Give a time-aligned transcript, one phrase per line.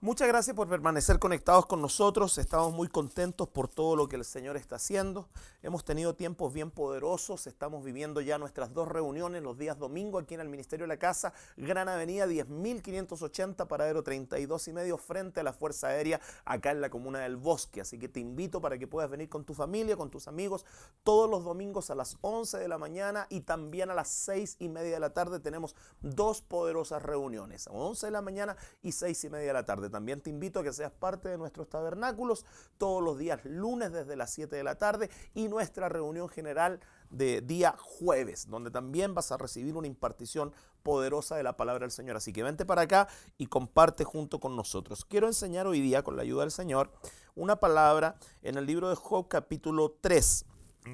[0.00, 2.38] Muchas gracias por permanecer conectados con nosotros.
[2.38, 5.28] Estamos muy contentos por todo lo que el Señor está haciendo.
[5.60, 7.48] Hemos tenido tiempos bien poderosos.
[7.48, 10.98] Estamos viviendo ya nuestras dos reuniones los días domingo aquí en el Ministerio de la
[10.98, 16.80] Casa, Gran Avenida 10.580, paradero 32 y medio, frente a la Fuerza Aérea, acá en
[16.80, 17.80] la Comuna del Bosque.
[17.80, 20.64] Así que te invito para que puedas venir con tu familia, con tus amigos,
[21.02, 24.68] todos los domingos a las 11 de la mañana y también a las 6 y
[24.68, 25.40] media de la tarde.
[25.40, 29.64] Tenemos dos poderosas reuniones, a 11 de la mañana y 6 y media de la
[29.64, 29.87] tarde.
[29.90, 32.44] También te invito a que seas parte de nuestros tabernáculos
[32.78, 36.80] todos los días lunes desde las 7 de la tarde y nuestra reunión general
[37.10, 40.52] de día jueves, donde también vas a recibir una impartición
[40.82, 42.16] poderosa de la palabra del Señor.
[42.16, 45.04] Así que vente para acá y comparte junto con nosotros.
[45.04, 46.92] Quiero enseñar hoy día, con la ayuda del Señor,
[47.34, 50.44] una palabra en el libro de Job capítulo 3.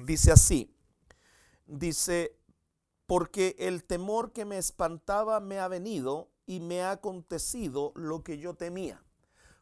[0.05, 0.75] Dice así,
[1.65, 2.37] dice,
[3.05, 8.37] porque el temor que me espantaba me ha venido y me ha acontecido lo que
[8.37, 9.01] yo temía.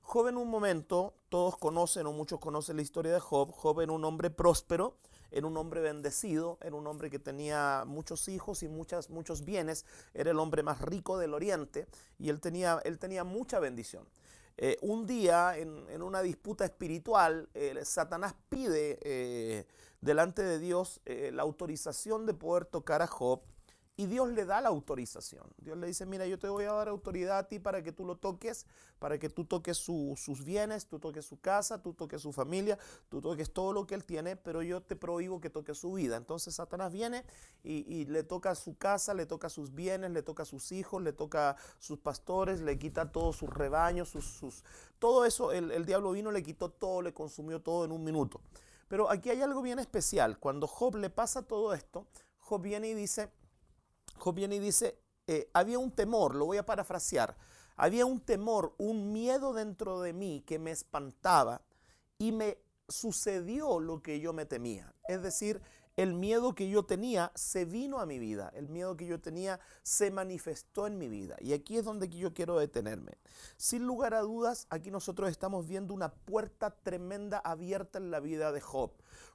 [0.01, 3.51] Job en un momento, todos conocen o muchos conocen la historia de Job.
[3.51, 4.97] Job era un hombre próspero,
[5.31, 9.85] era un hombre bendecido, era un hombre que tenía muchos hijos y muchas, muchos bienes,
[10.13, 11.87] era el hombre más rico del oriente
[12.19, 14.05] y él tenía, él tenía mucha bendición.
[14.57, 17.49] Eh, un día, en, una disputa espiritual,
[17.83, 19.65] Satanás pide eh,
[20.03, 23.41] delante de Dios eh, la autorización de poder tocar a Job
[23.95, 25.45] y Dios le da la autorización.
[25.57, 28.05] Dios le dice, mira, yo te voy a dar autoridad a ti para que tú
[28.05, 28.65] lo toques,
[28.97, 32.79] para que tú toques sus bienes, tú toques su casa, tú toques su familia,
[33.09, 36.17] tú toques todo lo que él tiene, pero yo te prohíbo que toques su vida.
[36.17, 37.23] Entonces Satanás viene
[37.63, 41.55] y, le toca su casa, le toca sus bienes, le toca sus hijos, le toca
[41.77, 44.63] sus pastores, le quita todos sus rebaños, sus, sus,
[44.97, 48.41] todo eso, el, el diablo vino, le quitó todo, le consumió todo en un minuto.
[48.93, 50.37] Pero aquí hay algo bien especial.
[50.37, 52.05] Cuando Job le pasa todo esto,
[52.37, 53.31] Job viene y dice,
[54.17, 57.35] Job viene y dice, eh, había un temor, lo voy a parafrasear,
[57.75, 61.63] había un temor, un miedo dentro de mí que me espantaba
[62.19, 64.93] y me sucedió lo que yo me temía.
[65.07, 65.59] Es decir,
[65.95, 69.59] el miedo que yo tenía se vino a mi vida, el miedo que yo tenía
[69.83, 71.35] se manifestó en mi vida.
[71.39, 73.13] Y aquí es donde yo quiero detenerme.
[73.57, 78.51] Sin lugar a dudas, aquí nosotros estamos viendo una puerta tremenda abierta en la vida
[78.51, 78.91] de Job.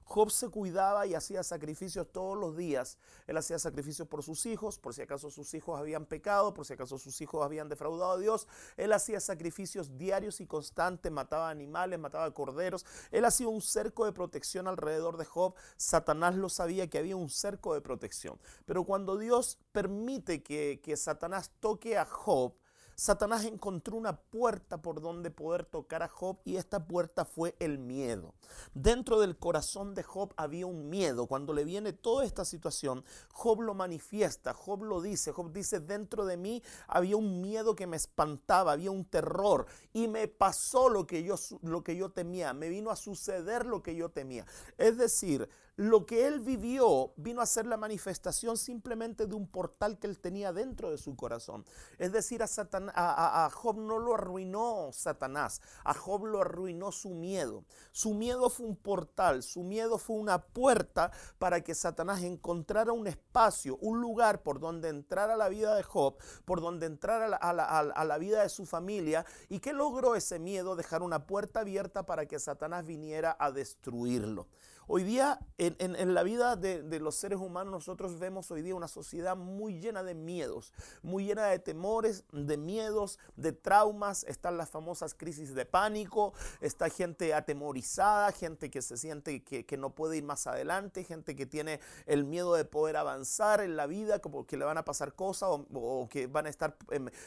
[0.09, 2.97] Job se cuidaba y hacía sacrificios todos los días.
[3.27, 6.73] Él hacía sacrificios por sus hijos, por si acaso sus hijos habían pecado, por si
[6.73, 8.49] acaso sus hijos habían defraudado a Dios.
[8.79, 12.87] Él hacía sacrificios diarios y constantes, mataba animales, mataba corderos.
[13.11, 15.55] Él hacía un cerco de protección alrededor de Job.
[15.77, 18.41] Satanás lo sabía que había un cerco de protección.
[18.65, 22.55] Pero cuando Dios permite que, que Satanás toque a Job,
[22.99, 27.79] Satanás encontró una puerta por donde poder tocar a Job y esta puerta fue el
[27.79, 28.35] miedo.
[28.75, 31.29] Dentro del corazón de Job había un miedo.
[31.29, 36.27] Cuando le viene toda esta situación, Job lo manifiesta, Job lo dice, Job dice, dentro
[36.27, 41.07] de mí había un miedo que me espantaba, había un terror y me pasó lo
[41.07, 44.45] que yo, lo que yo temía, me vino a suceder lo que yo temía.
[44.77, 45.49] Es decir,
[45.79, 50.19] lo que él vivió vino a ser la manifestación simplemente de un portal que él
[50.19, 51.65] tenía dentro de su corazón.
[51.99, 52.49] Es decir, a,
[52.95, 57.65] a, Job no lo arruinó Satanás, a Job lo arruinó su miedo.
[57.93, 63.07] Su miedo fue un portal, su miedo fue una puerta para que Satanás encontrara un
[63.07, 67.53] espacio, un lugar por donde entrar a la vida de Job, por donde entrar a
[67.53, 69.25] la, a la vida de su familia.
[69.49, 70.77] ¿Y qué logró ese miedo?
[70.77, 74.49] Dejar una puerta abierta para que Satanás viniera a destruirlo.
[74.91, 78.89] Hoy día en, la vida de, de, los seres humanos nosotros vemos hoy día una
[78.89, 80.73] sociedad muy llena de miedos,
[81.03, 84.25] muy llena de temores, de miedos, de traumas.
[84.25, 86.33] Están las famosas crisis de pánico,
[86.63, 91.37] está gente atemorizada, gente que se siente que, que no puede ir más adelante, gente
[91.37, 94.87] que tiene el miedo de poder avanzar en la vida, como que le van a
[94.87, 96.79] pasar cosas o, que van a estar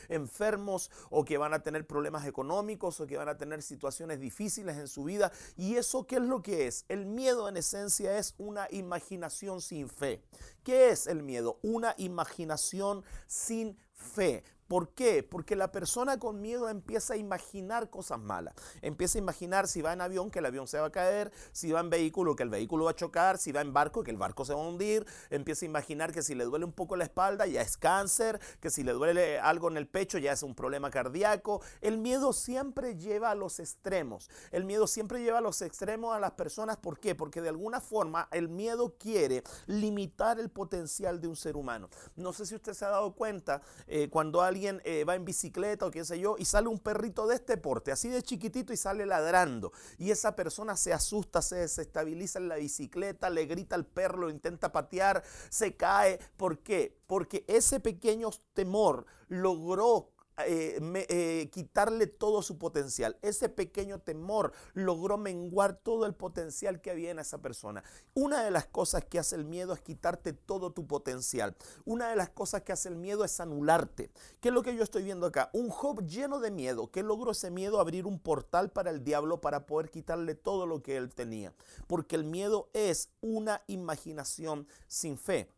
[0.09, 4.77] enfermos o que van a tener problemas económicos o que van a tener situaciones difíciles
[4.77, 5.31] en su vida.
[5.57, 6.85] ¿Y eso qué es lo que es?
[6.89, 10.23] El miedo en esencia es una imaginación sin fe.
[10.63, 11.59] ¿Qué es el miedo?
[11.61, 14.43] Una imaginación sin fe.
[14.71, 15.21] ¿Por qué?
[15.21, 18.53] Porque la persona con miedo empieza a imaginar cosas malas.
[18.81, 21.73] Empieza a imaginar si va en avión que el avión se va a caer, si
[21.73, 24.15] va en vehículo que el vehículo va a chocar, si va en barco que el
[24.15, 25.05] barco se va a hundir.
[25.29, 28.69] Empieza a imaginar que si le duele un poco la espalda ya es cáncer, que
[28.69, 31.61] si le duele algo en el pecho ya es un problema cardíaco.
[31.81, 34.29] El miedo siempre lleva a los extremos.
[34.51, 36.77] El miedo siempre lleva a los extremos a las personas.
[36.77, 37.13] ¿Por qué?
[37.13, 41.89] Porque de alguna forma el miedo quiere limitar el potencial de un ser humano.
[42.15, 45.85] No sé si usted se ha dado cuenta eh, cuando alguien eh, va en bicicleta
[45.85, 48.77] o qué sé yo y sale un perrito de este porte, así de chiquitito y
[48.77, 49.71] sale ladrando.
[49.97, 54.29] Y esa persona se asusta, se desestabiliza en la bicicleta, le grita al perro, lo
[54.29, 56.19] intenta patear, se cae.
[56.37, 56.97] ¿Por qué?
[57.07, 60.11] Porque ese pequeño temor logró
[60.47, 60.79] eh,
[61.09, 63.17] eh, quitarle todo su potencial.
[63.21, 67.83] Ese pequeño temor logró menguar todo el potencial que había en esa persona.
[68.13, 71.55] Una de las cosas que hace el miedo es quitarte todo tu potencial.
[71.85, 74.11] Una de las cosas que hace el miedo es anularte.
[74.39, 75.49] ¿Qué es lo que yo estoy viendo acá?
[75.53, 76.91] Un Job lleno de miedo.
[76.91, 77.79] ¿Qué logró ese miedo?
[77.79, 81.53] Abrir un portal para el diablo para poder quitarle todo lo que él tenía.
[81.87, 85.49] Porque el miedo es una imaginación sin fe.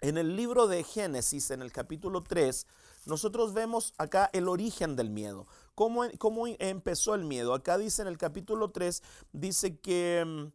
[0.00, 2.66] En el libro de Génesis, en el capítulo 3,
[3.08, 5.46] nosotros vemos acá el origen del miedo.
[5.74, 7.54] ¿Cómo, cómo empezó el miedo?
[7.54, 9.02] Acá dice en el capítulo 3,
[9.32, 10.50] dice que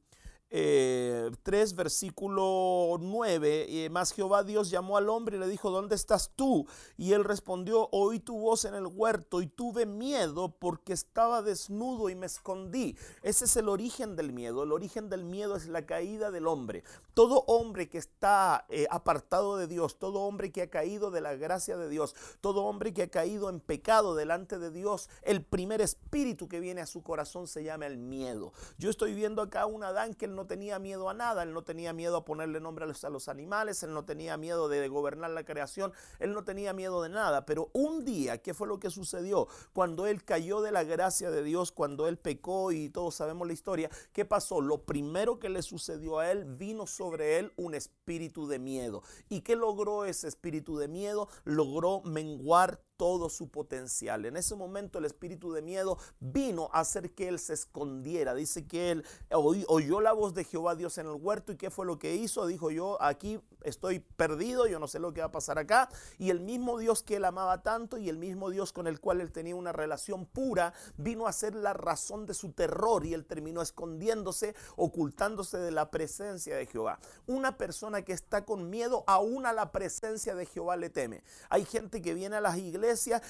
[0.53, 3.89] mm, 3, eh, versículo 9.
[3.89, 6.67] más Jehová Dios llamó al hombre y le dijo, ¿dónde estás tú?
[6.97, 12.09] Y él respondió, oí tu voz en el huerto y tuve miedo porque estaba desnudo
[12.09, 12.95] y me escondí.
[13.21, 14.63] Ese es el origen del miedo.
[14.63, 16.83] El origen del miedo es la caída del hombre.
[17.13, 21.35] Todo hombre que está eh, apartado de Dios, todo hombre que ha caído de la
[21.35, 25.81] gracia de Dios, todo hombre que ha caído en pecado delante de Dios, el primer
[25.81, 28.53] espíritu que viene a su corazón se llama el miedo.
[28.77, 31.63] Yo estoy viendo acá un Adán que él no tenía miedo a nada, él no
[31.63, 35.43] tenía miedo a ponerle nombre a los, animales, él no tenía miedo de, gobernar la
[35.43, 37.45] creación, él no tenía miedo de nada.
[37.45, 39.47] Pero un día, ¿qué fue lo que sucedió?
[39.73, 43.53] Cuando él cayó de la gracia de Dios, cuando él pecó y todos sabemos la
[43.53, 44.61] historia, ¿qué pasó?
[44.61, 49.03] Lo primero que le sucedió a él, vino sobre él un espíritu de miedo.
[49.29, 51.27] ¿Y qué logró ese espíritu de miedo?
[51.43, 54.25] Logró menguar todo su potencial.
[54.25, 58.35] En ese momento el espíritu de miedo vino a hacer que él se escondiera.
[58.35, 61.85] Dice que él oyó la voz de Jehová Dios en el huerto y qué fue
[61.85, 62.45] lo que hizo.
[62.45, 65.89] Dijo yo aquí estoy perdido, yo no sé lo que va a pasar acá.
[66.19, 69.21] Y el mismo Dios que él amaba tanto y el mismo Dios con el cual
[69.21, 73.25] él tenía una relación pura, vino a ser la razón de su terror y él
[73.25, 76.99] terminó escondiéndose, ocultándose de la presencia de Jehová.
[77.25, 81.23] Una persona que está con miedo, aún a la presencia de Jehová le teme.
[81.49, 82.82] Hay gente que viene a las iglesias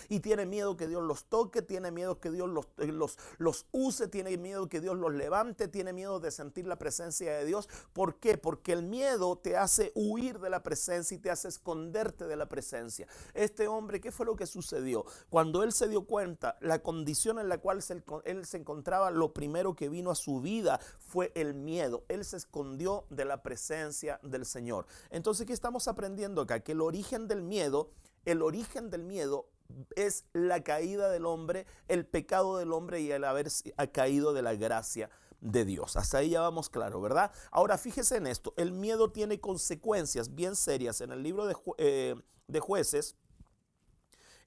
[0.09, 3.65] y tiene miedo que Dios los toque, tiene miedo que Dios los, eh, los, los
[3.71, 7.69] use, tiene miedo que Dios los levante, tiene miedo de sentir la presencia de Dios.
[7.93, 8.37] ¿Por qué?
[8.37, 12.47] Porque el miedo te hace huir de la presencia y te hace esconderte de la
[12.47, 13.07] presencia.
[13.33, 15.05] Este hombre, ¿qué fue lo que sucedió?
[15.29, 17.79] Cuando él se dio cuenta, la condición en la cual
[18.25, 22.03] él se encontraba, lo primero que vino a su vida fue el miedo.
[22.07, 24.85] Él se escondió de la presencia del Señor.
[25.09, 26.61] Entonces, ¿qué estamos aprendiendo acá?
[26.61, 27.89] Que el origen del miedo,
[28.25, 29.49] el origen del miedo
[29.95, 33.47] es la caída del hombre, el pecado del hombre y el haber
[33.91, 35.09] caído de la gracia
[35.41, 35.97] de Dios.
[35.97, 37.31] Hasta ahí ya vamos claro, ¿verdad?
[37.51, 41.01] Ahora fíjese en esto, el miedo tiene consecuencias bien serias.
[41.01, 42.15] En el libro de, eh,
[42.47, 43.15] de jueces,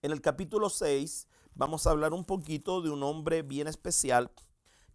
[0.03, 4.31] en el capítulo 6, vamos a hablar un poquito de un hombre bien especial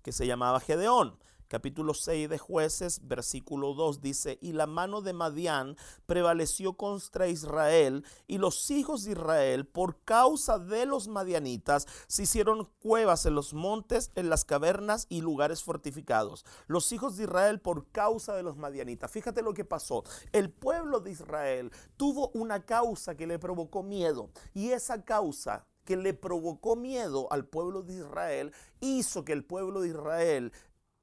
[0.01, 1.19] que se llamaba Gedeón
[1.51, 5.75] capítulo 6 de jueces, versículo 2 dice, y la mano de Madián
[6.05, 12.69] prevaleció contra Israel, y los hijos de Israel, por causa de los madianitas, se hicieron
[12.79, 16.45] cuevas en los montes, en las cavernas y lugares fortificados.
[16.67, 19.11] Los hijos de Israel por causa de los madianitas.
[19.11, 20.05] Fíjate lo que pasó.
[20.31, 25.97] El pueblo de Israel tuvo una causa que le provocó miedo, y esa causa que
[25.97, 30.53] le provocó miedo al pueblo de Israel hizo que el pueblo de Israel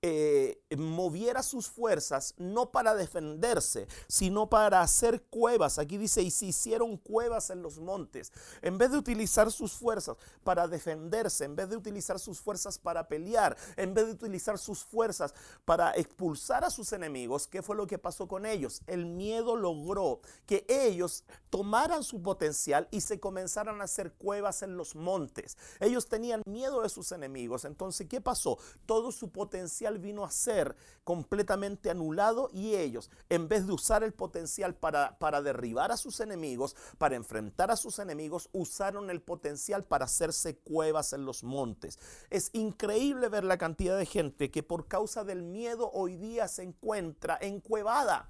[0.01, 5.79] eh, moviera sus fuerzas no para defenderse, sino para hacer cuevas.
[5.79, 8.33] Aquí dice, y se hicieron cuevas en los montes.
[8.63, 13.09] En vez de utilizar sus fuerzas para defenderse, en vez de utilizar sus fuerzas para
[13.09, 17.89] pelear, en vez de utilizar sus fuerzas para expulsar a sus enemigos, ¿qué fue lo
[17.89, 18.83] que pasó con ellos?
[18.87, 24.77] El miedo logró que ellos tomaran su potencial y se comenzaran a hacer cuevas en
[24.77, 25.57] los montes.
[25.81, 27.65] Ellos tenían miedo de sus enemigos.
[27.65, 28.59] Entonces, ¿qué pasó?
[28.87, 34.13] Todo su potencial vino a ser completamente anulado y ellos, en vez de usar el
[34.13, 39.85] potencial para, para derribar a sus enemigos, para enfrentar a sus enemigos, usaron el potencial
[39.85, 41.99] para hacerse cuevas en los montes.
[42.29, 46.65] Es increíble ver la cantidad de gente que por causa del miedo hoy día se
[46.65, 48.29] encuentra encuevada.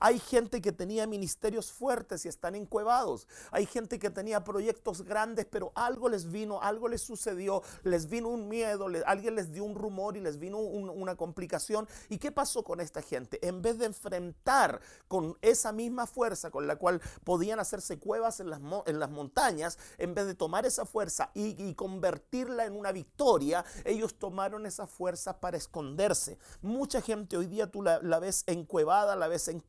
[0.00, 3.28] Hay gente que tenía ministerios fuertes y están encuevados.
[3.50, 8.28] Hay gente que tenía proyectos grandes, pero algo les vino, algo les sucedió, les vino
[8.28, 11.86] un miedo, alguien les dio un rumor y les vino una complicación.
[12.08, 13.46] ¿Y qué pasó con esta gente?
[13.46, 18.48] En vez de enfrentar con esa misma fuerza con la cual podían hacerse cuevas en
[18.48, 18.60] las,
[19.10, 24.86] montañas, en vez de tomar esa fuerza y, convertirla en una victoria, ellos tomaron esa
[24.86, 26.38] fuerza para esconderse.
[26.62, 29.60] Mucha gente hoy día tú la, la ves encuevada, la ves en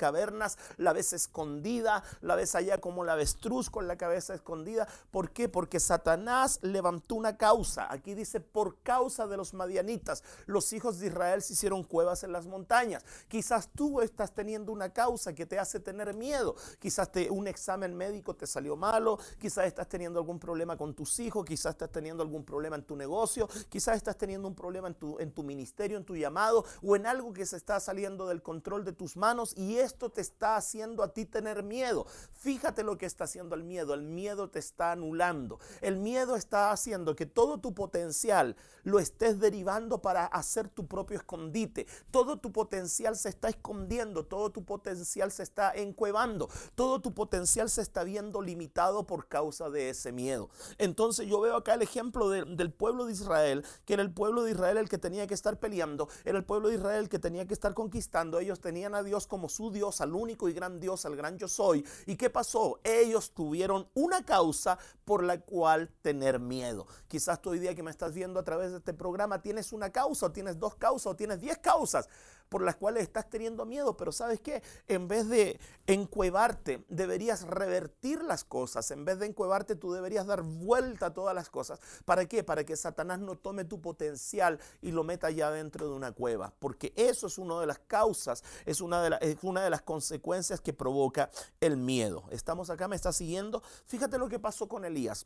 [0.77, 4.87] la ves escondida, la ves allá como la avestruz con la cabeza escondida.
[5.11, 5.49] ¿Por qué?
[5.49, 7.91] Porque Satanás levantó una causa.
[7.91, 12.31] Aquí dice, por causa de los madianitas, los hijos de Israel se hicieron cuevas en
[12.31, 13.03] las montañas.
[13.27, 16.55] Quizás tú estás teniendo una causa que te hace tener miedo.
[16.79, 21.19] Quizás te, un examen médico te salió malo, quizás estás teniendo algún problema con tus
[21.19, 24.95] hijos, quizás estás teniendo algún problema en tu negocio, quizás estás teniendo un problema en
[24.95, 28.41] tu, en tu ministerio, en tu llamado o en algo que se está saliendo del
[28.41, 32.05] control de tus manos y esto te está haciendo a ti tener miedo.
[32.31, 33.93] Fíjate lo que está haciendo el miedo.
[33.93, 35.59] El miedo te está anulando.
[35.81, 41.17] El miedo está haciendo que todo tu potencial lo estés derivando para hacer tu propio
[41.17, 41.85] escondite.
[42.09, 47.69] Todo tu potencial se está escondiendo, todo tu potencial se está encuevando, todo tu potencial
[47.69, 50.49] se está viendo limitado por causa de ese miedo.
[50.77, 54.51] Entonces yo veo acá el ejemplo del pueblo de Israel, que era el pueblo de
[54.51, 57.53] Israel el que tenía que estar peleando, era el pueblo de Israel que tenía que
[57.53, 58.39] estar conquistando.
[58.39, 61.47] Ellos tenían a Dios como su Dios, al único y gran Dios, al gran yo
[61.47, 61.85] soy.
[62.05, 62.79] ¿Y qué pasó?
[62.83, 66.87] Ellos tuvieron una causa por la cual tener miedo.
[67.07, 69.91] Quizás tú hoy día que me estás viendo a través de este programa tienes una
[69.91, 72.09] causa o tienes dos causas o tienes diez causas
[72.51, 78.21] por las cuales estás teniendo miedo, pero sabes qué, en vez de encuevarte, deberías revertir
[78.25, 81.79] las cosas, en vez de encuevarte, tú deberías dar vuelta a todas las cosas.
[82.03, 82.43] ¿Para qué?
[82.43, 86.53] Para que Satanás no tome tu potencial y lo meta ya dentro de una cueva,
[86.59, 91.31] porque eso es una de las causas, es una de, las consecuencias que provoca
[91.61, 92.25] el miedo.
[92.31, 92.89] ¿Estamos acá?
[92.89, 93.63] ¿Me está siguiendo?
[93.85, 95.25] Fíjate lo que pasó con Elías.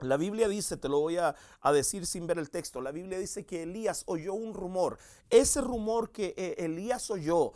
[0.00, 1.34] La Biblia dice, te lo voy a,
[1.72, 4.98] decir sin ver el texto, la Biblia dice que Elías oyó un rumor.
[5.30, 7.52] Ese rumor que eh, Elías oyó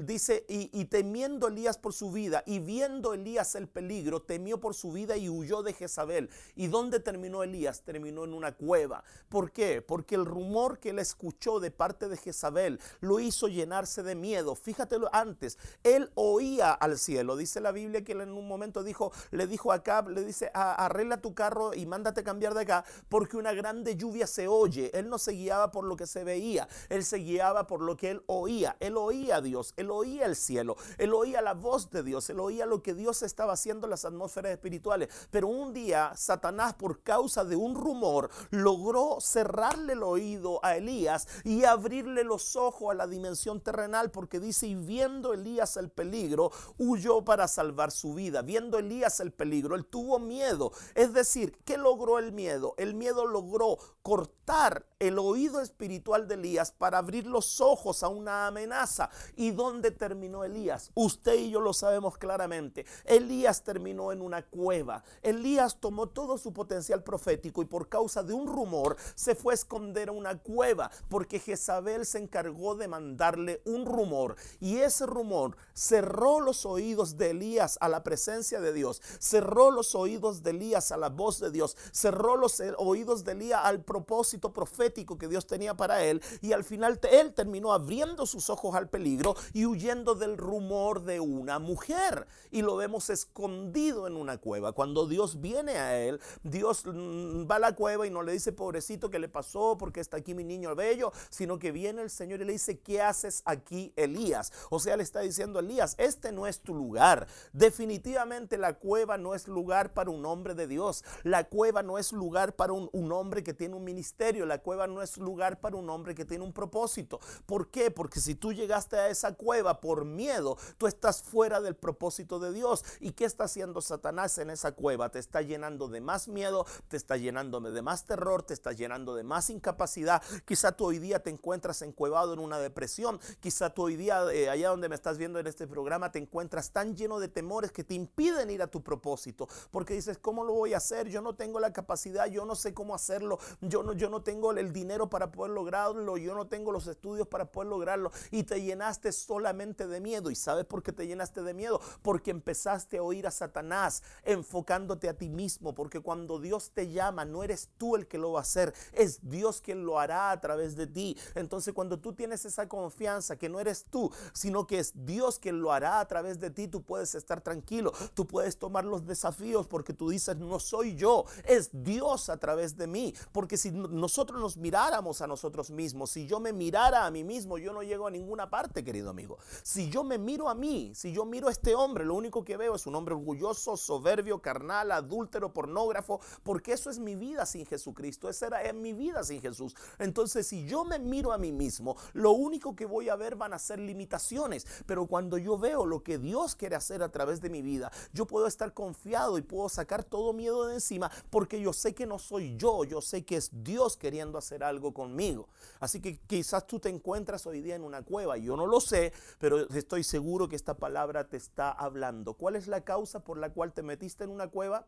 [0.00, 4.92] dice, y, temiendo Elías por su vida, y viendo Elías el peligro, temió por su
[4.92, 6.30] vida y huyó de Jezabel.
[6.56, 7.82] ¿Y dónde terminó Elías?
[7.82, 9.04] Terminó en una cueva.
[9.28, 9.82] ¿Por qué?
[9.82, 14.54] Porque el rumor que él escuchó de parte de Jezabel lo hizo llenarse de miedo.
[14.54, 17.36] Fíjatelo antes, él oía al cielo.
[17.36, 20.50] Dice la Biblia que él en un momento dijo, le dijo a Acab, le dice,
[20.54, 24.90] arregla tu carro y mándate cambiar de acá, porque una grande lluvia se oye.
[24.94, 28.10] Él no se guiaba por lo que se veía, él se guiaba por lo que
[28.10, 28.76] él oía.
[28.80, 32.40] Él oía a Dios él oía el cielo, él oía la voz de Dios, él
[32.40, 35.08] oía lo que Dios estaba haciendo en las atmósferas espirituales.
[35.30, 41.28] Pero un día Satanás por causa de un rumor logró cerrarle el oído a Elías
[41.44, 46.50] y abrirle los ojos a la dimensión terrenal porque dice, y viendo Elías el peligro,
[46.78, 48.42] huyó para salvar su vida.
[48.42, 50.72] Viendo Elías el peligro, él tuvo miedo.
[50.94, 52.74] Es decir, ¿qué logró el miedo?
[52.78, 58.46] El miedo logró cortar el oído espiritual de Elías para abrir los ojos a una
[58.46, 59.10] amenaza.
[59.40, 60.90] ¿Y dónde terminó Elías?
[60.94, 62.84] Usted y yo lo sabemos claramente.
[63.06, 65.02] Elías terminó en una cueva.
[65.22, 69.56] Elías tomó todo su potencial profético y por causa de un rumor se fue a
[69.56, 75.56] esconder a una cueva porque Jezabel se encargó de mandarle un rumor y ese rumor
[75.72, 80.92] cerró los oídos de Elías a la presencia de Dios, cerró los oídos de Elías
[80.92, 85.46] a la voz de Dios, cerró los oídos de Elías al propósito profético que Dios
[85.46, 90.14] tenía para él y al final él terminó abriendo sus ojos al peligro y huyendo
[90.14, 94.72] del rumor de una mujer y lo vemos escondido en una cueva.
[94.72, 98.52] Cuando Dios viene a él, Dios mm, va a la cueva y no le dice
[98.52, 102.40] pobrecito que le pasó porque está aquí mi niño bello, sino que viene el Señor
[102.40, 104.52] y le dice, ¿qué haces aquí Elías?
[104.70, 107.26] O sea, le está diciendo Elías, este no es tu lugar.
[107.52, 111.04] Definitivamente la cueva no es lugar para un hombre de Dios.
[111.22, 114.86] La cueva no es lugar para un, un hombre que tiene un ministerio, la cueva
[114.86, 117.20] no es lugar para un hombre que tiene un propósito.
[117.46, 117.90] ¿Por qué?
[117.90, 122.52] Porque si tú llegaste a esa cueva por miedo, tú estás fuera del propósito de
[122.52, 122.84] Dios.
[123.00, 125.10] ¿Y qué está haciendo Satanás en esa cueva?
[125.10, 129.14] Te está llenando de más miedo, te está llenando de más terror, te está llenando
[129.14, 130.22] de más incapacidad.
[130.46, 133.20] Quizá tú hoy día te encuentras encuevado en una depresión.
[133.40, 136.70] Quizá tú hoy día, eh, allá donde me estás viendo en este programa, te encuentras
[136.70, 139.48] tan lleno de temores que te impiden ir a tu propósito.
[139.70, 141.08] Porque dices, ¿cómo lo voy a hacer?
[141.08, 144.72] Yo no tengo la capacidad, yo no sé cómo hacerlo, yo yo no, tengo el
[144.72, 148.10] dinero para poder lograrlo, yo no tengo los estudios para poder lograrlo.
[148.30, 150.30] Y te llenaste solamente de miedo.
[150.30, 151.80] ¿Y sabes por qué te llenaste de miedo?
[152.02, 155.74] Porque empezaste a oír a Satanás enfocándote a ti mismo.
[155.74, 159.20] Porque cuando Dios te llama, no eres tú el que lo va a hacer, es
[159.28, 161.16] Dios quien lo hará a través de ti.
[161.34, 165.60] Entonces cuando tú tienes esa confianza que no eres tú, sino que es Dios quien
[165.60, 169.66] lo hará a través de ti, tú puedes estar tranquilo, tú puedes tomar los desafíos
[169.66, 173.14] porque tú dices, no soy yo, es Dios a través de mí.
[173.32, 177.58] Porque si nosotros nos miráramos a nosotros mismos, si yo me mirara a mí mismo,
[177.58, 179.38] yo no llego a ninguna parte, querido querido amigo.
[179.62, 182.56] Si yo me miro a mí, si yo miro a este hombre, lo único que
[182.56, 187.64] veo es un hombre orgulloso, soberbio, carnal, adúltero, pornógrafo, porque eso es mi vida sin
[187.64, 189.74] Jesucristo, esa era mi vida sin Jesús.
[189.98, 193.54] Entonces, si yo me miro a mí mismo, lo único que voy a ver van
[193.54, 197.48] a ser limitaciones, pero cuando yo veo lo que Dios quiere hacer a través de
[197.48, 201.72] mi vida, yo puedo estar confiado y puedo sacar todo miedo de encima, porque yo
[201.72, 205.48] sé que no soy yo, yo sé que es Dios queriendo hacer algo conmigo.
[205.78, 208.89] Así que quizás tú te encuentras hoy día en una cueva, yo no lo sé,
[209.38, 212.34] pero estoy seguro que esta palabra te está hablando.
[212.34, 214.86] ¿Cuál es la causa por la cual te metiste en una cueva?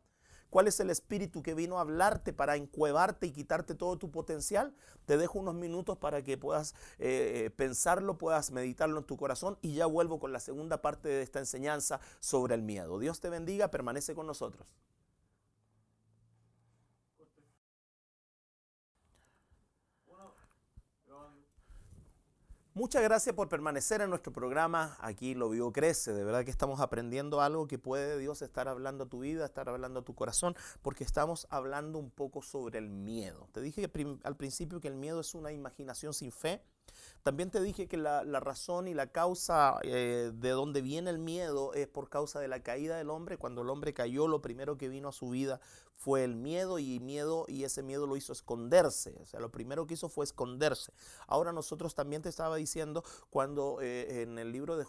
[0.52, 4.74] ¿Cuál es el espíritu que vino a hablarte para encuevarte y quitarte todo tu potencial?
[5.06, 9.74] Te dejo unos minutos para que puedas eh, pensarlo, puedas meditarlo en tu corazón y
[9.74, 12.98] ya vuelvo con la segunda parte de esta enseñanza sobre el miedo.
[12.98, 14.66] Dios te bendiga, permanece con nosotros.
[22.74, 24.96] Muchas gracias por permanecer en nuestro programa.
[25.00, 26.14] Aquí lo vivo crece.
[26.14, 29.68] De verdad que estamos aprendiendo algo que puede Dios estar hablando a tu vida, estar
[29.68, 33.46] hablando a tu corazón, porque estamos hablando un poco sobre el miedo.
[33.52, 33.90] Te dije
[34.24, 36.62] al principio que el miedo es una imaginación sin fe.
[37.22, 41.72] También te dije que la, razón y la causa eh, de donde viene el miedo
[41.72, 43.38] es por causa de la caída del hombre.
[43.38, 45.60] Cuando el hombre cayó, lo primero que vino a su vida
[45.94, 49.14] fue el miedo y miedo y ese miedo lo hizo esconderse.
[49.20, 50.92] O sea, lo primero que hizo fue esconderse.
[51.28, 54.84] Ahora nosotros también te estaba diciendo cuando eh, en el libro de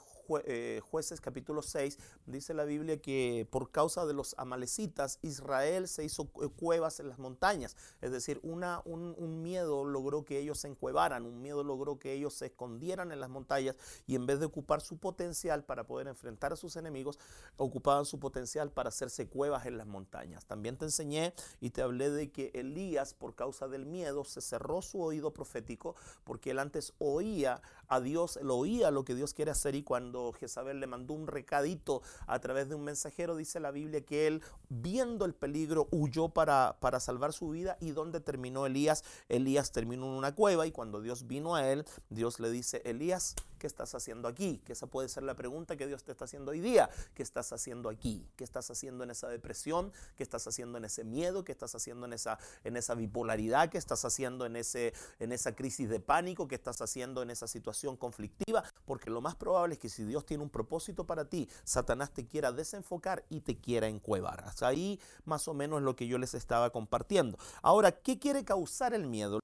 [0.45, 6.03] eh, jueces capítulo 6 dice la Biblia que por causa de los amalecitas Israel se
[6.03, 7.75] hizo cuevas en las montañas.
[8.01, 12.13] Es decir, una, un, un miedo logró que ellos se encuevaran, un miedo logró que
[12.13, 13.75] ellos se escondieran en las montañas
[14.07, 17.19] y en vez de ocupar su potencial para poder enfrentar a sus enemigos,
[17.57, 20.45] ocupaban su potencial para hacerse cuevas en las montañas.
[20.45, 24.81] También te enseñé y te hablé de que Elías, por causa del miedo, se cerró
[24.81, 29.51] su oído profético porque él antes oía a Dios, él oía lo que Dios quiere
[29.51, 33.71] hacer y cuando Jezabel le mandó un recadito a través de un mensajero, dice la
[33.71, 38.65] Biblia que él, viendo el peligro, huyó para, para salvar su vida y donde terminó
[38.65, 41.72] Elías, Elías terminó en una cueva y cuando Dios vino a él,
[42.09, 44.61] Dios le dice, Elías, ¿qué estás haciendo aquí?
[44.65, 46.89] Que esa puede ser la pregunta que Dios te está haciendo hoy día.
[47.13, 48.27] ¿Qué estás haciendo aquí?
[48.35, 49.91] ¿Qué estás haciendo en esa depresión?
[50.15, 51.43] ¿Qué estás haciendo en ese miedo?
[51.43, 53.69] ¿Qué estás haciendo en esa, bipolaridad?
[53.69, 56.47] ¿Qué estás haciendo en, ese, en esa crisis de pánico?
[56.47, 58.63] ¿Qué estás haciendo en esa situación conflictiva?
[58.85, 62.27] Porque lo más probable es que si Dios tiene un propósito para ti, Satanás te
[62.27, 64.43] quiera desenfocar y te quiera encuevar.
[64.43, 67.37] Hasta ahí más o menos lo que yo les estaba compartiendo.
[67.61, 69.39] Ahora, ¿qué quiere causar el miedo?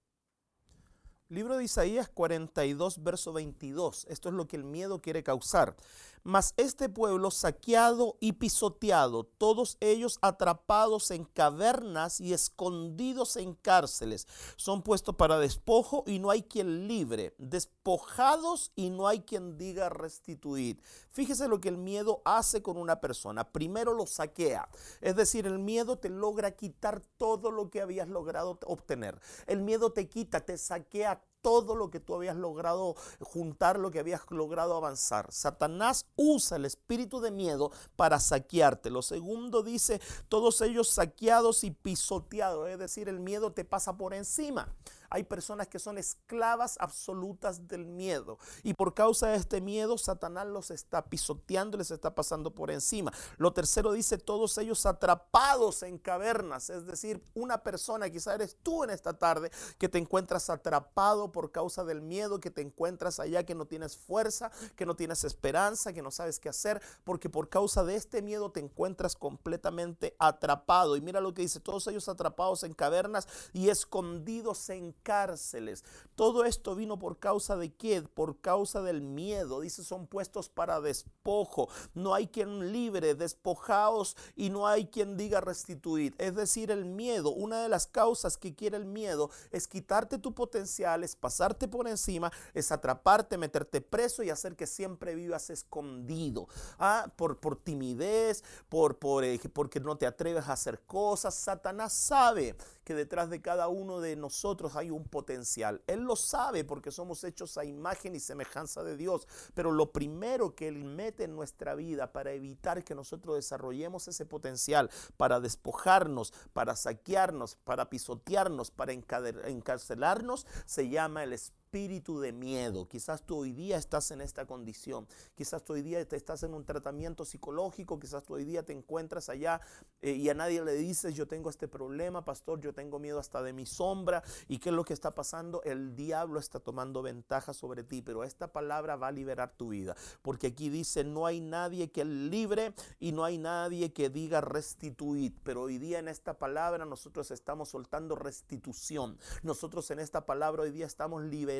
[1.32, 4.08] Libro de Isaías 42, verso 22.
[4.10, 5.76] Esto es lo que el miedo quiere causar.
[6.24, 14.28] Mas este pueblo saqueado y pisoteado, todos ellos atrapados en cavernas y escondidos en cárceles,
[14.56, 19.90] son puestos para despojo y no hay quien libre, despojados y no hay quien diga
[19.90, 20.82] restituir.
[21.12, 23.52] Fíjese lo que el miedo hace con una persona.
[23.52, 24.70] Primero lo saquea,
[25.02, 29.20] es decir, el miedo te logra quitar todo lo que habías logrado obtener.
[29.48, 34.00] El miedo te quita, te saquea todo lo que tú habías logrado juntar, lo que
[34.00, 35.32] habías logrado avanzar.
[35.32, 38.90] Satanás usa el espíritu de miedo para saquearte.
[38.90, 44.14] Lo segundo dice, todos ellos saqueados y pisoteados, es decir, el miedo te pasa por
[44.14, 44.74] encima.
[45.10, 48.38] Hay personas que son esclavas absolutas del miedo.
[48.64, 53.12] Y por causa de este miedo, Satanás los está pisoteando, les está pasando por encima.
[53.38, 56.70] Lo tercero dice, todos ellos atrapados en cavernas.
[56.70, 61.52] Es decir, una persona, quizá eres tú en esta tarde, que te encuentras atrapado por
[61.52, 65.94] causa del miedo, que te encuentras allá, que no tienes fuerza, que no tienes esperanza,
[65.94, 70.96] que no sabes qué hacer, porque por causa de este miedo te encuentras completamente atrapado.
[70.96, 75.84] Y mira lo que dice, todos ellos atrapados en cavernas y escondidos en cárceles.
[76.16, 78.02] Todo esto vino por causa de qué?
[78.02, 79.62] Por causa del miedo.
[79.62, 81.70] Dice, son puestos para despojo.
[81.94, 86.16] No hay quien libre, despojaos y no hay quien diga restituir.
[86.18, 90.34] Es decir, el miedo, una de las causas que quiere el miedo es quitarte tu
[90.34, 96.48] potencial, es pasarte por encima, es atraparte, meterte preso y hacer que siempre vivas escondido.
[96.78, 101.36] Ah, por, por timidez, por, por, eh, porque no te atreves a hacer cosas.
[101.36, 105.82] Satanás sabe que detrás de cada uno de nosotros hay un potencial.
[105.88, 109.28] Él lo sabe porque somos hechos a imagen y semejanza de Dios.
[109.54, 114.26] Pero lo primero que Él mete en nuestra vida para evitar que nosotros desarrollemos ese
[114.26, 122.34] potencial, para despojarnos, para saquearnos, para pisotearnos, para encarcelarnos, se llama el Espíritu espíritu de
[122.34, 122.88] miedo.
[122.88, 125.08] Quizás tú hoy día estás en esta condición.
[125.36, 128.00] Quizás tú hoy día te estás en un tratamiento psicológico.
[128.00, 129.62] Quizás tú hoy día te encuentras allá
[130.02, 133.44] eh, y a nadie le dices, yo tengo este problema, pastor, yo tengo miedo hasta
[133.44, 134.24] de mi sombra.
[134.48, 135.62] ¿Y qué es lo que está pasando?
[135.62, 138.02] El diablo está tomando ventaja sobre ti.
[138.02, 139.96] Pero esta palabra va a liberar tu vida.
[140.24, 145.36] Porque aquí dice, no hay nadie que libre y no hay nadie que diga restituir.
[145.44, 149.20] Pero hoy día en esta palabra nosotros estamos soltando restitución.
[149.44, 151.59] Nosotros en esta palabra hoy día estamos liberando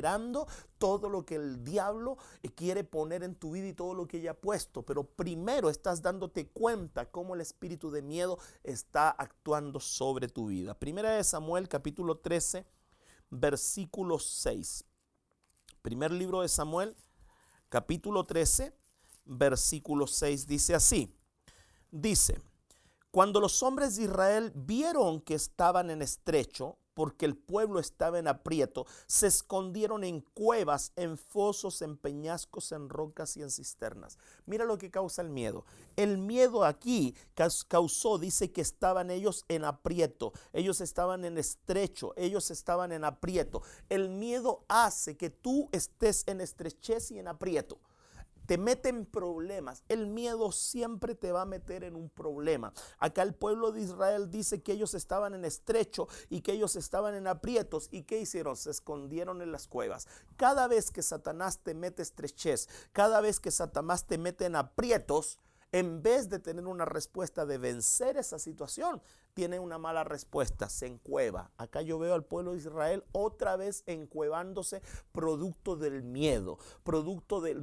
[0.78, 2.16] todo lo que el diablo
[2.54, 4.82] quiere poner en tu vida y todo lo que ella ha puesto.
[4.82, 10.74] Pero primero estás dándote cuenta cómo el espíritu de miedo está actuando sobre tu vida.
[10.74, 12.66] Primera de Samuel capítulo 13
[13.30, 14.84] versículo 6.
[15.82, 16.96] Primer libro de Samuel
[17.68, 18.74] capítulo 13
[19.24, 21.14] versículo 6 dice así.
[21.90, 22.40] Dice,
[23.10, 28.28] cuando los hombres de Israel vieron que estaban en estrecho, porque el pueblo estaba en
[28.28, 34.18] aprieto, se escondieron en cuevas, en fosos, en peñascos, en rocas y en cisternas.
[34.44, 35.64] Mira lo que causa el miedo.
[35.96, 37.14] El miedo aquí
[37.68, 43.62] causó, dice que estaban ellos en aprieto, ellos estaban en estrecho, ellos estaban en aprieto.
[43.88, 47.78] El miedo hace que tú estés en estrechez y en aprieto
[48.50, 49.84] te mete en problemas.
[49.88, 52.72] El miedo siempre te va a meter en un problema.
[52.98, 57.14] Acá el pueblo de Israel dice que ellos estaban en estrecho y que ellos estaban
[57.14, 57.86] en aprietos.
[57.92, 58.56] ¿Y qué hicieron?
[58.56, 60.08] Se escondieron en las cuevas.
[60.34, 65.38] Cada vez que Satanás te mete estrechez, cada vez que Satanás te mete en aprietos,
[65.72, 69.00] en vez de tener una respuesta de vencer esa situación,
[69.34, 71.52] tiene una mala respuesta, se encueva.
[71.56, 77.54] Acá yo veo al pueblo de Israel otra vez encuevándose producto del miedo, producto de,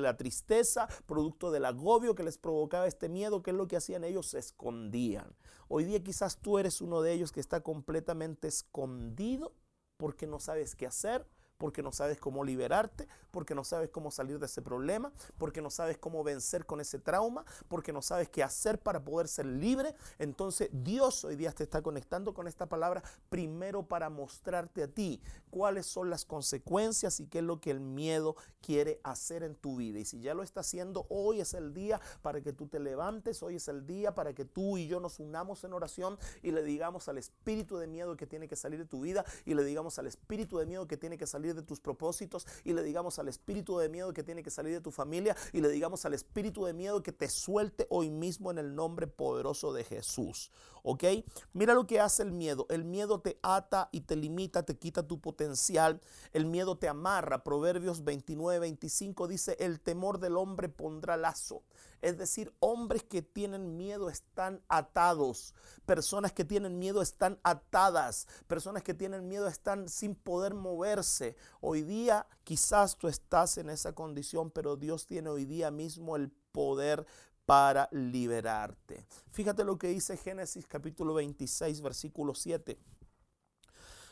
[0.00, 4.02] la tristeza, producto del agobio que les provocaba este miedo, que es lo que hacían
[4.02, 5.36] ellos, se escondían.
[5.68, 9.54] Hoy día quizás tú eres uno de ellos que está completamente escondido
[9.96, 11.26] porque no sabes qué hacer
[11.58, 15.70] porque no sabes cómo liberarte, porque no sabes cómo salir de ese problema, porque no
[15.70, 19.94] sabes cómo vencer con ese trauma, porque no sabes qué hacer para poder ser libre.
[20.18, 25.20] Entonces Dios hoy día te está conectando con esta palabra primero para mostrarte a ti
[25.50, 29.76] cuáles son las consecuencias y qué es lo que el miedo quiere hacer en tu
[29.76, 29.98] vida.
[29.98, 33.42] Y si ya lo está haciendo, hoy es el día para que tú te levantes,
[33.42, 36.62] hoy es el día para que tú y yo nos unamos en oración y le
[36.62, 39.98] digamos al espíritu de miedo que tiene que salir de tu vida y le digamos
[39.98, 43.28] al espíritu de miedo que tiene que salir de tus propósitos y le digamos al
[43.28, 46.64] espíritu de miedo que tiene que salir de tu familia y le digamos al espíritu
[46.64, 50.50] de miedo que te suelte hoy mismo en el nombre poderoso de Jesús.
[50.82, 51.04] ¿Ok?
[51.52, 52.66] Mira lo que hace el miedo.
[52.68, 56.00] El miedo te ata y te limita, te quita tu potencial.
[56.32, 57.44] El miedo te amarra.
[57.44, 61.62] Proverbios 29, 25 dice, el temor del hombre pondrá lazo.
[62.02, 65.54] Es decir, hombres que tienen miedo están atados.
[65.86, 68.26] Personas que tienen miedo están atadas.
[68.48, 71.36] Personas que tienen miedo están sin poder moverse.
[71.60, 76.32] Hoy día quizás tú estás en esa condición, pero Dios tiene hoy día mismo el
[76.50, 77.06] poder
[77.46, 79.04] para liberarte.
[79.30, 82.78] Fíjate lo que dice Génesis capítulo 26, versículo 7.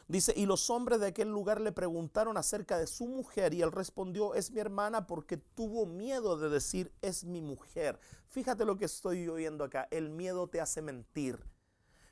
[0.09, 3.71] Dice, y los hombres de aquel lugar le preguntaron acerca de su mujer y él
[3.71, 8.01] respondió, es mi hermana porque tuvo miedo de decir, es mi mujer.
[8.27, 11.39] Fíjate lo que estoy oyendo acá, el miedo te hace mentir.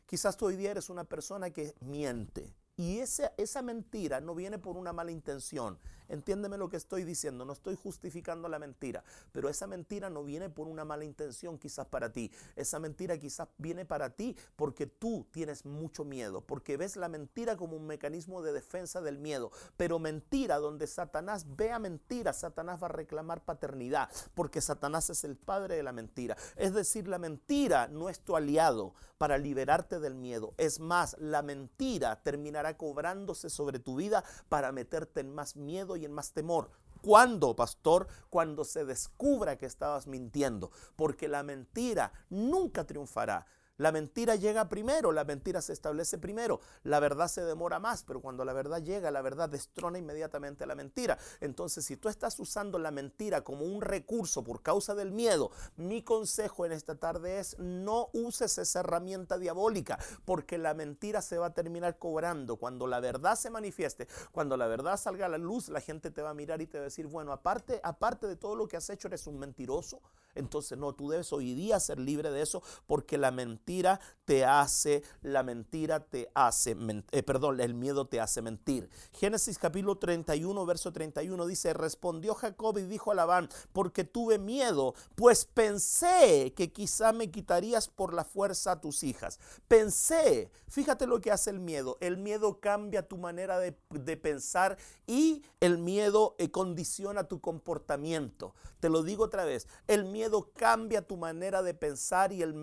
[0.07, 2.55] Quizás tú hoy día eres una persona que miente.
[2.77, 5.77] Y esa, esa mentira no viene por una mala intención,
[6.09, 10.49] Entiéndeme lo que estoy diciendo, no estoy justificando la mentira, pero esa mentira no viene
[10.51, 12.31] por una mala intención quizás para ti.
[12.57, 17.57] Esa mentira quizás viene para ti porque tú tienes mucho miedo, porque ves la mentira
[17.57, 19.51] como un mecanismo de defensa del miedo.
[19.77, 25.37] Pero mentira, donde Satanás vea mentira, Satanás va a reclamar paternidad, porque Satanás es el
[25.37, 26.37] padre de la mentira.
[26.57, 30.55] Es decir, la mentira no es tu aliado para liberarte del miedo.
[30.57, 36.05] Es más, la mentira terminará cobrándose sobre tu vida para meterte en más miedo y
[36.05, 36.71] en más temor.
[37.03, 38.09] ¿Cuándo, pastor?
[38.31, 43.47] Cuando se descubra que estabas mintiendo, porque la mentira nunca triunfará.
[43.79, 48.21] La mentira llega primero, la mentira se establece primero, la verdad se demora más, pero
[48.21, 51.17] cuando la verdad llega, la verdad destrona inmediatamente la mentira.
[51.41, 56.03] Entonces, si tú estás usando la mentira como un recurso por causa del miedo, mi
[56.03, 61.47] consejo en esta tarde es no uses esa herramienta diabólica, porque la mentira se va
[61.47, 62.57] a terminar cobrando.
[62.57, 66.21] Cuando la verdad se manifieste, cuando la verdad salga a la luz, la gente te
[66.21, 68.77] va a mirar y te va a decir, bueno, aparte, aparte de todo lo que
[68.77, 70.03] has hecho, eres un mentiroso.
[70.39, 75.03] Entonces, no, tú debes hoy día ser libre de eso, porque la mentira te hace,
[75.23, 76.77] la mentira te hace,
[77.13, 78.89] eh, perdón, el miedo te hace mentir.
[79.13, 84.95] Génesis capítulo 31, verso 31 dice, respondió Jacob y dijo a Labán, porque tuve miedo,
[85.15, 89.41] pues pensé que quizá me quitarías por la fuerza a tus hijas.
[89.67, 91.97] Pensé, fíjate lo que hace el miedo.
[92.01, 93.73] El miedo cambia tu manera de,
[94.17, 98.55] pensar y el miedo eh, condiciona tu comportamiento.
[98.81, 102.55] Te lo digo otra vez, el miedo cambia tu manera de pensar y el,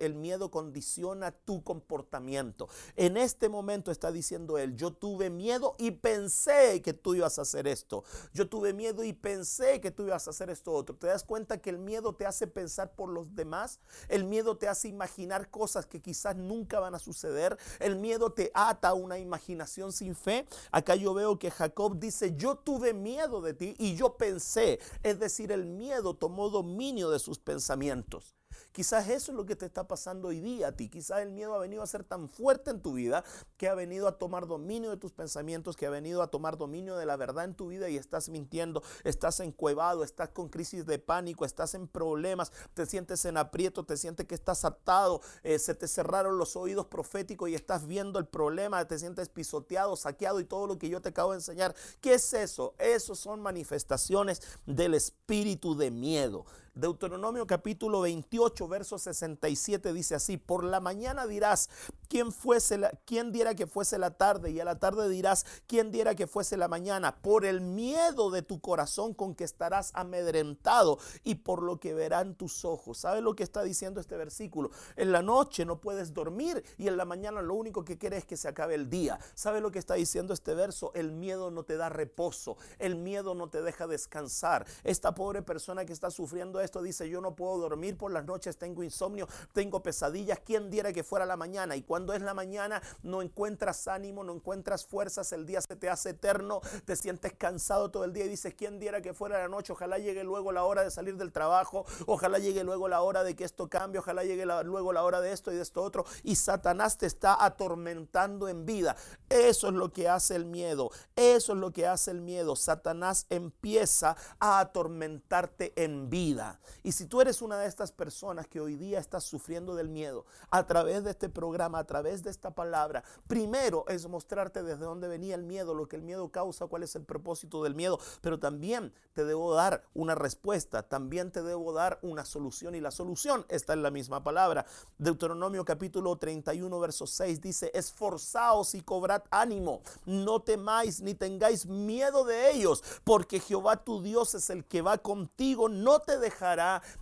[0.00, 2.68] el miedo condiciona tu comportamiento.
[2.96, 7.42] En este momento está diciendo él, yo tuve miedo y pensé que tú ibas a
[7.42, 8.04] hacer esto.
[8.32, 10.96] Yo tuve miedo y pensé que tú ibas a hacer esto otro.
[10.96, 13.80] ¿Te das cuenta que el miedo te hace pensar por los demás?
[14.08, 17.56] El miedo te hace imaginar cosas que quizás nunca van a suceder.
[17.78, 20.46] El miedo te ata a una imaginación sin fe.
[20.70, 24.78] Acá yo veo que Jacob dice, yo tuve miedo de ti y yo pensé.
[25.02, 28.34] Es decir, el miedo tomó dominio de sus pensamientos.
[28.72, 30.88] Quizás eso es lo que te está pasando hoy día a ti.
[30.88, 33.24] Quizás el miedo ha venido a ser tan fuerte en tu vida
[33.56, 36.96] que ha venido a tomar dominio de tus pensamientos, que ha venido a tomar dominio
[36.96, 40.98] de la verdad en tu vida y estás mintiendo, estás encuevado, estás con crisis de
[40.98, 45.74] pánico, estás en problemas, te sientes en aprieto, te sientes que estás atado, eh, se
[45.74, 50.44] te cerraron los oídos proféticos y estás viendo el problema, te sientes pisoteado, saqueado y
[50.44, 51.74] todo lo que yo te acabo de enseñar.
[52.00, 52.74] ¿Qué es eso?
[52.78, 56.46] Eso son manifestaciones del espíritu de miedo.
[56.80, 61.68] Deuteronomio capítulo 28, verso 67 dice así, por la mañana dirás,
[62.08, 64.50] ¿quién, fuese quién diera que fuese la tarde?
[64.50, 67.16] Y a la tarde dirás, ¿quién diera que fuese la mañana?
[67.20, 72.34] Por el miedo de tu corazón con que estarás amedrentado y por lo que verán
[72.34, 72.98] tus ojos.
[72.98, 74.70] ¿Sabes lo que está diciendo este versículo?
[74.96, 78.24] En la noche no puedes dormir y en la mañana lo único que quieres es
[78.24, 79.18] que se acabe el día.
[79.34, 80.92] ¿Sabes lo que está diciendo este verso?
[80.94, 84.66] El miedo no te da reposo, el miedo no te deja descansar.
[84.82, 88.84] Esta pobre persona que está sufriendo dice, yo no puedo dormir por las noches, tengo
[88.84, 91.74] insomnio, tengo pesadillas, ¿quién diera que fuera la mañana?
[91.74, 95.88] Y cuando es la mañana no encuentras ánimo, no encuentras fuerzas, el día se te
[95.90, 99.48] hace eterno, te sientes cansado todo el día y dices, ¿quién diera que fuera la
[99.48, 99.72] noche?
[99.72, 103.34] Ojalá llegue luego la hora de salir del trabajo, ojalá llegue luego la hora de
[103.34, 106.04] que esto cambie, ojalá llegue luego la hora de esto y de esto otro.
[106.22, 108.96] Y Satanás te está atormentando en vida.
[109.28, 112.56] Eso es lo que hace el miedo, eso es lo que hace el miedo.
[112.56, 116.49] Satanás empieza a atormentarte en vida.
[116.82, 120.24] Y si tú eres una de estas personas que hoy día estás sufriendo del miedo,
[120.50, 125.08] a través de este programa, a través de esta palabra, primero es mostrarte desde dónde
[125.08, 128.38] venía el miedo, lo que el miedo causa, cuál es el propósito del miedo, pero
[128.38, 133.44] también te debo dar una respuesta, también te debo dar una solución y la solución
[133.48, 134.66] está en la misma palabra.
[134.98, 142.24] Deuteronomio capítulo 31, verso 6 dice, esforzaos y cobrad ánimo, no temáis ni tengáis miedo
[142.24, 146.18] de ellos, porque Jehová tu Dios es el que va contigo, no te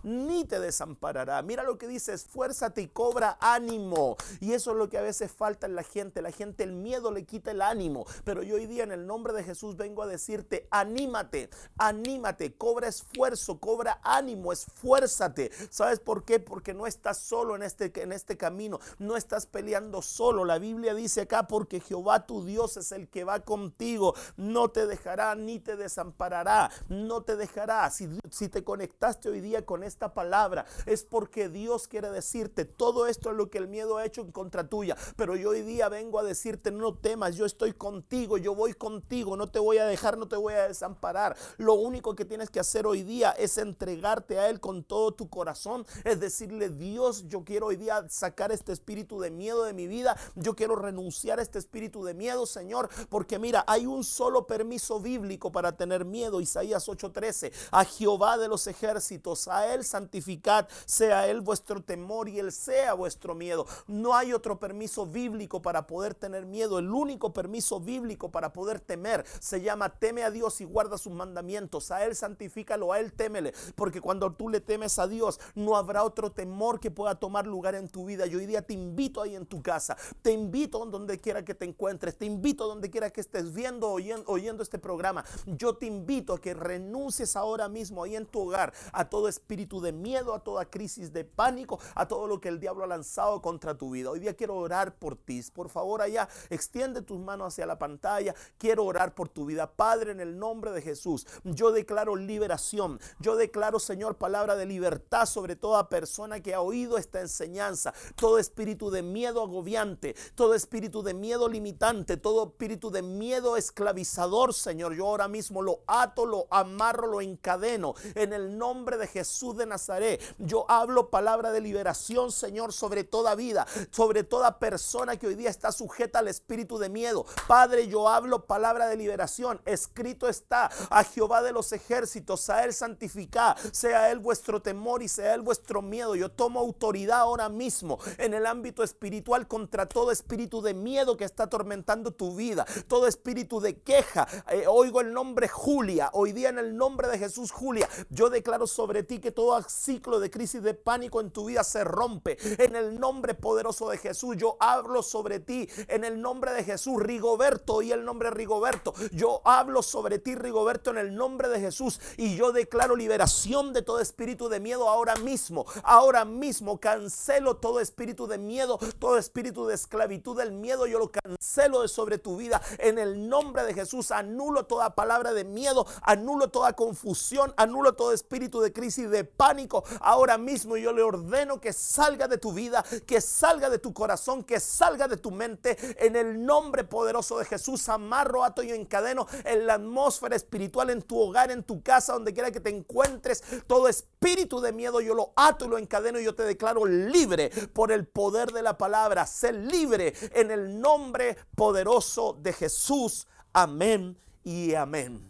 [0.03, 1.41] ni te desamparará.
[1.41, 4.17] Mira lo que dice, esfuérzate y cobra ánimo.
[4.39, 6.21] Y eso es lo que a veces falta en la gente.
[6.21, 8.05] La gente el miedo le quita el ánimo.
[8.23, 12.87] Pero yo hoy día en el nombre de Jesús vengo a decirte, anímate, anímate, cobra
[12.87, 15.51] esfuerzo, cobra ánimo, esfuérzate.
[15.69, 16.39] ¿Sabes por qué?
[16.39, 20.45] Porque no estás solo en este, en este camino, no estás peleando solo.
[20.45, 24.85] La Biblia dice acá, porque Jehová tu Dios es el que va contigo, no te
[24.87, 27.89] dejará ni te desamparará, no te dejará.
[27.89, 33.07] Si, si te conectaste hoy día con esta palabra es porque Dios quiere decirte todo
[33.07, 34.95] esto es lo que el miedo ha hecho en contra tuya.
[35.15, 39.35] Pero yo hoy día vengo a decirte no temas, yo estoy contigo, yo voy contigo,
[39.35, 41.35] no te voy a dejar, no te voy a desamparar.
[41.57, 45.29] Lo único que tienes que hacer hoy día es entregarte a Él con todo tu
[45.29, 49.87] corazón, es decirle Dios, yo quiero hoy día sacar este espíritu de miedo de mi
[49.87, 54.47] vida, yo quiero renunciar a este espíritu de miedo, Señor, porque mira, hay un solo
[54.47, 60.67] permiso bíblico para tener miedo, Isaías 8:13, a Jehová de los ejércitos a Él santificad,
[60.85, 63.65] sea Él vuestro temor y Él sea vuestro miedo.
[63.87, 66.79] No hay otro permiso bíblico para poder tener miedo.
[66.79, 71.13] El único permiso bíblico para poder temer se llama teme a Dios y guarda sus
[71.13, 71.91] mandamientos.
[71.91, 73.53] A Él santifícalo, a Él témele.
[73.75, 77.75] Porque cuando tú le temes a Dios, no habrá otro temor que pueda tomar lugar
[77.75, 78.25] en tu vida.
[78.25, 79.97] Yo hoy día te invito ahí en tu casa.
[80.21, 82.17] Te invito donde quiera que te encuentres.
[82.17, 85.25] Te invito donde quiera que estés viendo oyendo, oyendo este programa.
[85.45, 88.73] Yo te invito a que renuncies ahora mismo ahí en tu hogar
[89.09, 92.83] todo espíritu de miedo, a toda crisis de pánico, a todo lo que el diablo
[92.83, 94.11] ha lanzado contra tu vida.
[94.11, 95.39] Hoy día quiero orar por ti.
[95.53, 98.35] Por favor, allá extiende tus manos hacia la pantalla.
[98.57, 99.71] Quiero orar por tu vida.
[99.71, 102.99] Padre, en el nombre de Jesús, yo declaro liberación.
[103.19, 107.93] Yo declaro, Señor, palabra de libertad sobre toda persona que ha oído esta enseñanza.
[108.15, 114.53] Todo espíritu de miedo agobiante, todo espíritu de miedo limitante, todo espíritu de miedo esclavizador,
[114.53, 114.93] Señor.
[114.95, 119.65] Yo ahora mismo lo ato, lo amarro, lo encadeno en el nombre de Jesús de
[119.65, 120.21] Nazaret.
[120.37, 125.49] Yo hablo palabra de liberación, Señor, sobre toda vida, sobre toda persona que hoy día
[125.49, 127.25] está sujeta al espíritu de miedo.
[127.47, 129.61] Padre, yo hablo palabra de liberación.
[129.65, 135.07] Escrito está a Jehová de los ejércitos, a él santificar, sea él vuestro temor y
[135.07, 136.15] sea él vuestro miedo.
[136.15, 141.25] Yo tomo autoridad ahora mismo en el ámbito espiritual contra todo espíritu de miedo que
[141.25, 144.27] está atormentando tu vida, todo espíritu de queja.
[144.49, 148.67] Eh, oigo el nombre Julia, hoy día en el nombre de Jesús Julia, yo declaro
[148.89, 152.39] sobre ti que todo ciclo de crisis de pánico en tu vida se rompe.
[152.57, 156.99] En el nombre poderoso de Jesús, yo hablo sobre ti en el nombre de Jesús,
[156.99, 158.95] Rigoberto y el nombre Rigoberto.
[159.11, 163.83] Yo hablo sobre ti, Rigoberto, en el nombre de Jesús y yo declaro liberación de
[163.83, 165.67] todo espíritu de miedo ahora mismo.
[165.83, 171.11] Ahora mismo cancelo todo espíritu de miedo, todo espíritu de esclavitud del miedo, yo lo
[171.11, 172.59] cancelo de sobre tu vida.
[172.79, 178.13] En el nombre de Jesús anulo toda palabra de miedo, anulo toda confusión, anulo todo
[178.13, 179.83] espíritu de crisis, de pánico.
[179.99, 184.43] Ahora mismo yo le ordeno que salga de tu vida, que salga de tu corazón,
[184.43, 185.77] que salga de tu mente.
[186.05, 191.01] En el nombre poderoso de Jesús, amarro, ato y encadeno en la atmósfera espiritual, en
[191.01, 193.43] tu hogar, en tu casa, donde quiera que te encuentres.
[193.67, 197.49] Todo espíritu de miedo yo lo ato y lo encadeno y yo te declaro libre
[197.73, 199.25] por el poder de la palabra.
[199.25, 203.27] Sé libre en el nombre poderoso de Jesús.
[203.51, 205.28] Amén y amén.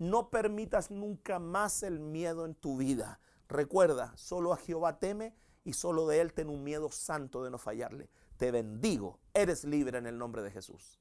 [0.00, 3.20] No permitas nunca más el miedo en tu vida.
[3.48, 7.58] Recuerda, solo a Jehová teme y solo de Él ten un miedo santo de no
[7.58, 8.08] fallarle.
[8.38, 9.20] Te bendigo.
[9.34, 10.98] Eres libre en el nombre de Jesús.